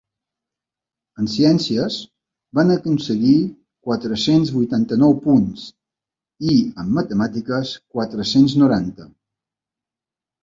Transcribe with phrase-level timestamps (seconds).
[1.23, 1.97] En ciències
[2.59, 3.33] van aconseguir
[3.89, 5.67] quatre-cents vuitanta-nou punts
[6.53, 9.07] i en matemàtiques quatre-cents noranta.